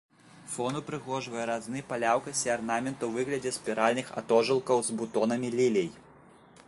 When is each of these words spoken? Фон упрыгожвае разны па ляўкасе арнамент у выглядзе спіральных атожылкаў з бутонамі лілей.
Фон 0.51 0.77
упрыгожвае 0.79 1.43
разны 1.49 1.83
па 1.91 1.99
ляўкасе 2.03 2.49
арнамент 2.55 3.05
у 3.09 3.11
выглядзе 3.19 3.51
спіральных 3.59 4.07
атожылкаў 4.23 4.77
з 4.89 5.01
бутонамі 5.03 5.49
лілей. 5.59 5.89